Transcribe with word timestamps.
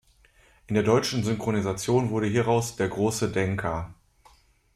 In 0.65 0.73
der 0.73 0.81
deutschen 0.83 1.23
Synchronisation 1.23 2.09
wurde 2.09 2.25
hieraus 2.25 2.75
„Der 2.75 2.87
Große 2.87 3.29
Denker“. 3.31 3.93